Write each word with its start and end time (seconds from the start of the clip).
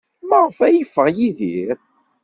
Maɣef 0.27 0.57
ay 0.65 0.75
yeffeɣ 0.77 1.07
Yidir? 1.17 1.71